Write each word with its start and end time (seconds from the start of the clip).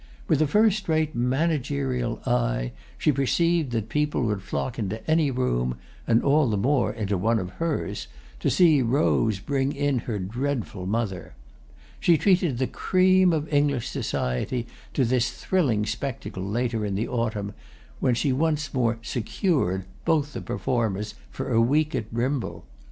With 0.27 0.41
a 0.41 0.47
first 0.47 0.89
rate 0.89 1.13
managerial 1.13 2.21
eye 2.25 2.71
she 2.97 3.11
perceived 3.11 3.69
that 3.73 3.87
people 3.87 4.23
would 4.23 4.41
flock 4.41 4.79
into 4.79 5.07
any 5.07 5.29
room—and 5.29 6.23
all 6.23 6.49
the 6.49 6.57
more 6.57 6.91
into 6.91 7.19
one 7.19 7.37
of 7.37 7.51
hers—to 7.61 8.49
see 8.49 8.81
Rose 8.81 9.37
bring 9.39 9.71
in 9.73 9.99
her 9.99 10.17
dreadful 10.17 10.87
mother. 10.87 11.35
She 11.99 12.17
treated 12.17 12.57
the 12.57 12.65
cream 12.65 13.31
of 13.31 13.47
English 13.53 13.89
society 13.89 14.65
to 14.95 15.05
this 15.05 15.29
thrilling 15.33 15.85
spectacle 15.85 16.41
later 16.43 16.83
in 16.83 16.95
the 16.95 17.07
autumn, 17.07 17.53
when 17.99 18.15
she 18.15 18.33
once 18.33 18.73
more 18.73 18.97
"secured" 19.03 19.85
both 20.03 20.33
the 20.33 20.41
performers 20.41 21.13
for 21.29 21.53
a 21.53 21.61
week 21.61 21.93
at 21.93 22.11
Brimble. 22.11 22.63